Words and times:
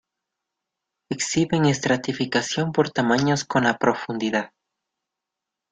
Exhiben 1.11 1.67
estratificación 1.67 2.71
por 2.71 2.89
tamaños 2.89 3.45
con 3.45 3.65
la 3.65 3.77
profundidad. 3.77 4.51